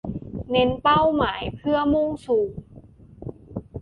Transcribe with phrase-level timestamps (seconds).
[0.51, 2.45] เน้นเป้าหมายเพื่อมุ่งสู่